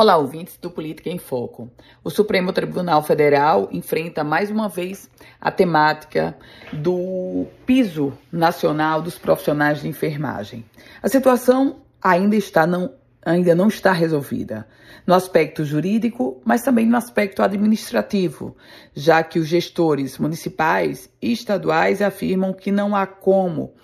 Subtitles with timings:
[0.00, 1.70] Olá, ouvintes do Política em Foco.
[2.02, 6.34] O Supremo Tribunal Federal enfrenta mais uma vez a temática
[6.72, 10.64] do piso nacional dos profissionais de enfermagem.
[11.02, 14.66] A situação ainda está não, ainda não está resolvida
[15.06, 18.56] no aspecto jurídico, mas também no aspecto administrativo,
[18.94, 23.74] já que os gestores municipais e estaduais afirmam que não há como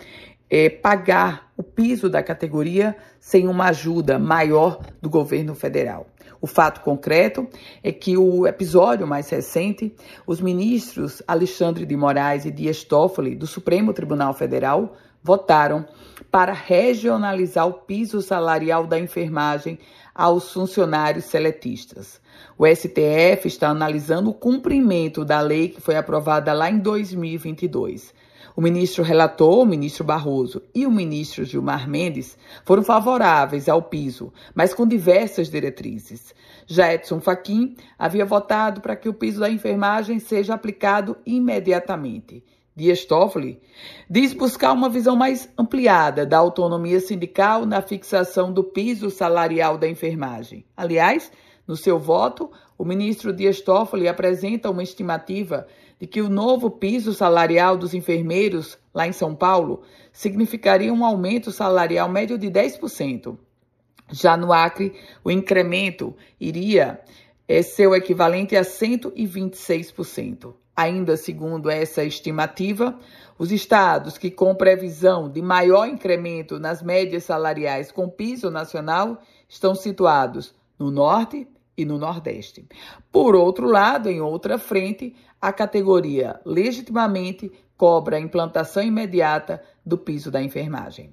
[0.50, 6.06] é, pagar o piso da categoria sem uma ajuda maior do governo federal.
[6.40, 7.48] O fato concreto
[7.82, 9.94] é que o episódio mais recente,
[10.26, 15.86] os ministros Alexandre de Moraes e Dias Toffoli do Supremo Tribunal Federal votaram
[16.30, 19.78] para regionalizar o piso salarial da enfermagem
[20.14, 22.20] aos funcionários seletistas.
[22.56, 28.14] O STF está analisando o cumprimento da lei que foi aprovada lá em 2022.
[28.56, 34.32] O ministro relator, o ministro Barroso e o ministro Gilmar Mendes foram favoráveis ao piso,
[34.54, 36.34] mas com diversas diretrizes.
[36.66, 42.42] Já Edson Fachin havia votado para que o piso da enfermagem seja aplicado imediatamente.
[42.74, 43.60] Dias Toffoli
[44.08, 49.86] diz buscar uma visão mais ampliada da autonomia sindical na fixação do piso salarial da
[49.86, 50.64] enfermagem.
[50.74, 51.30] Aliás,
[51.68, 55.66] no seu voto, o ministro Dias Toffoli apresenta uma estimativa
[55.98, 61.50] de que o novo piso salarial dos enfermeiros lá em São Paulo significaria um aumento
[61.50, 63.36] salarial médio de 10%.
[64.12, 64.92] Já no Acre,
[65.24, 67.00] o incremento iria
[67.48, 70.54] é, ser o equivalente a 126%.
[70.76, 72.98] Ainda segundo essa estimativa,
[73.38, 79.74] os estados que com previsão de maior incremento nas médias salariais com piso nacional estão
[79.74, 82.66] situados no Norte, e no Nordeste.
[83.12, 90.30] Por outro lado, em outra frente, a categoria legitimamente cobra a implantação imediata do piso
[90.30, 91.10] da enfermagem.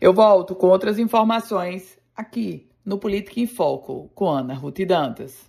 [0.00, 5.47] Eu volto com outras informações aqui no Política em Foco com Ana Ruth Dantas.